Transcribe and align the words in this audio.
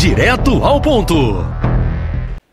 Direto 0.00 0.64
ao 0.64 0.80
ponto. 0.80 1.14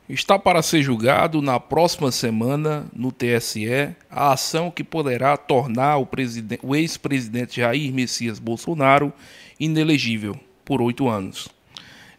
Está 0.10 0.38
para 0.38 0.62
ser 0.62 0.84
julgado 0.84 1.42
na 1.42 1.58
próxima 1.62 2.12
semana 2.12 2.88
no 2.94 3.10
TSE 3.10 3.96
a 4.12 4.34
ação 4.34 4.70
que 4.70 4.84
poderá 4.84 5.38
tornar 5.38 5.98
o, 5.98 6.06
o 6.62 6.76
ex-presidente 6.76 7.62
Jair 7.62 7.94
Messias 7.94 8.38
Bolsonaro 8.38 9.14
inelegível 9.58 10.38
por 10.66 10.82
oito 10.82 11.08
anos. 11.08 11.48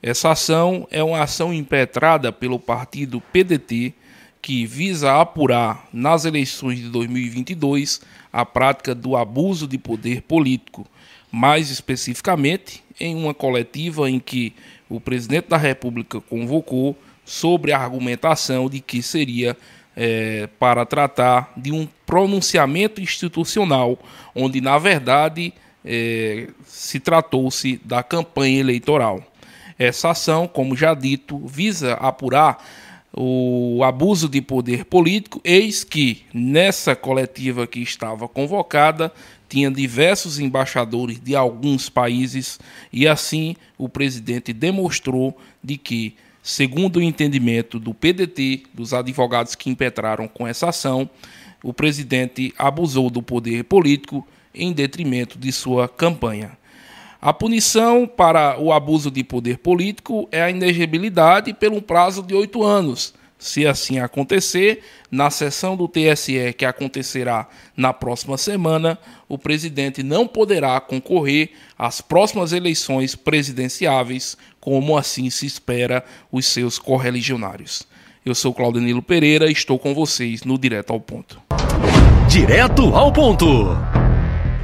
Essa 0.02 0.30
ação 0.30 0.88
é 0.90 1.04
uma 1.04 1.22
ação 1.22 1.52
impetrada 1.52 2.32
pelo 2.32 2.58
partido 2.58 3.20
PDT 3.20 3.92
que 4.40 4.64
visa 4.66 5.20
apurar 5.20 5.88
nas 5.92 6.24
eleições 6.24 6.78
de 6.78 6.88
2022 6.88 8.00
a 8.32 8.44
prática 8.44 8.94
do 8.94 9.16
abuso 9.16 9.66
de 9.66 9.78
poder 9.78 10.22
político, 10.22 10.86
mais 11.30 11.70
especificamente 11.70 12.82
em 12.98 13.14
uma 13.14 13.34
coletiva 13.34 14.08
em 14.08 14.18
que 14.18 14.54
o 14.88 15.00
presidente 15.00 15.48
da 15.48 15.56
República 15.56 16.20
convocou 16.20 16.96
sobre 17.24 17.72
a 17.72 17.78
argumentação 17.78 18.70
de 18.70 18.80
que 18.80 19.02
seria 19.02 19.56
é, 19.94 20.48
para 20.58 20.86
tratar 20.86 21.52
de 21.56 21.72
um 21.72 21.86
pronunciamento 22.06 23.00
institucional, 23.00 23.98
onde 24.34 24.60
na 24.60 24.78
verdade 24.78 25.52
é, 25.84 26.48
se 26.64 27.00
tratou-se 27.00 27.80
da 27.84 28.02
campanha 28.02 28.60
eleitoral. 28.60 29.22
Essa 29.78 30.10
ação, 30.10 30.48
como 30.48 30.76
já 30.76 30.94
dito, 30.94 31.38
visa 31.46 31.94
apurar 31.94 32.64
o 33.12 33.82
abuso 33.84 34.28
de 34.28 34.40
poder 34.40 34.84
político, 34.84 35.40
eis 35.42 35.82
que 35.82 36.22
nessa 36.32 36.94
coletiva 36.94 37.66
que 37.66 37.80
estava 37.80 38.28
convocada 38.28 39.12
tinha 39.48 39.70
diversos 39.70 40.38
embaixadores 40.38 41.18
de 41.18 41.34
alguns 41.34 41.88
países 41.88 42.60
e 42.92 43.08
assim 43.08 43.56
o 43.78 43.88
presidente 43.88 44.52
demonstrou 44.52 45.36
de 45.64 45.78
que, 45.78 46.14
segundo 46.42 46.96
o 46.96 47.02
entendimento 47.02 47.78
do 47.78 47.94
PDT, 47.94 48.64
dos 48.74 48.92
advogados 48.92 49.54
que 49.54 49.70
impetraram 49.70 50.28
com 50.28 50.46
essa 50.46 50.68
ação, 50.68 51.08
o 51.62 51.72
presidente 51.72 52.52
abusou 52.58 53.08
do 53.08 53.22
poder 53.22 53.64
político 53.64 54.26
em 54.54 54.72
detrimento 54.72 55.38
de 55.38 55.50
sua 55.50 55.88
campanha. 55.88 56.57
A 57.20 57.32
punição 57.32 58.06
para 58.06 58.60
o 58.60 58.72
abuso 58.72 59.10
de 59.10 59.24
poder 59.24 59.58
político 59.58 60.28
é 60.30 60.40
a 60.40 60.50
inegibilidade 60.50 61.52
pelo 61.52 61.82
prazo 61.82 62.22
de 62.22 62.32
oito 62.32 62.62
anos. 62.62 63.12
Se 63.36 63.66
assim 63.66 63.98
acontecer, 63.98 64.82
na 65.10 65.28
sessão 65.28 65.76
do 65.76 65.88
TSE 65.88 66.52
que 66.56 66.64
acontecerá 66.64 67.48
na 67.76 67.92
próxima 67.92 68.38
semana, 68.38 68.96
o 69.28 69.36
presidente 69.36 70.00
não 70.02 70.28
poderá 70.28 70.80
concorrer 70.80 71.50
às 71.76 72.00
próximas 72.00 72.52
eleições 72.52 73.16
presidenciáveis, 73.16 74.36
como 74.60 74.96
assim 74.96 75.28
se 75.28 75.44
espera 75.44 76.04
os 76.30 76.46
seus 76.46 76.78
correligionários. 76.78 77.82
Eu 78.24 78.34
sou 78.34 78.54
Claudenilo 78.54 79.02
Pereira 79.02 79.48
e 79.48 79.52
estou 79.52 79.78
com 79.78 79.92
vocês 79.92 80.44
no 80.44 80.56
Direto 80.56 80.92
ao 80.92 81.00
Ponto. 81.00 81.40
Direto 82.28 82.94
ao 82.94 83.12
Ponto. 83.12 83.76